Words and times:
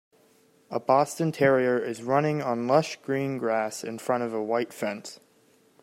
A 0.71 0.79
Boston 0.79 1.31
Terrier 1.31 1.77
is 1.77 2.01
running 2.01 2.41
on 2.41 2.65
lush 2.65 2.95
green 3.03 3.37
grass 3.37 3.83
in 3.83 3.99
front 3.99 4.23
of 4.23 4.33
a 4.33 4.41
white 4.41 4.73
fence. 4.73 5.19